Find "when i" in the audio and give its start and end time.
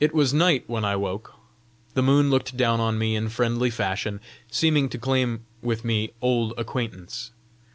0.66-0.96